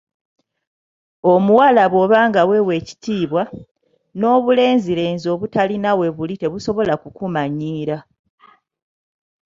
[1.33, 3.43] Omuwala bw'oba nga weewa ekitiibwa,
[4.17, 7.97] n'obulenzilenzi obutalina bwe buli tebusola kukumanyiira.